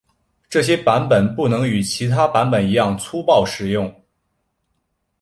[0.49, 4.03] 这些版本不能与其他版本一样粗暴使用。